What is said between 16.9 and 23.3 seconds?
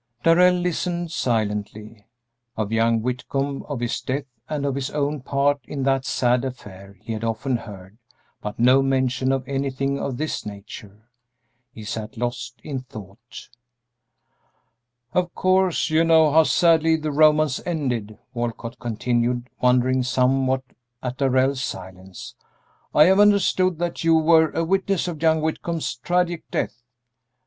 the romance ended," Walcott continued, wondering somewhat at Darrell's silence. "I have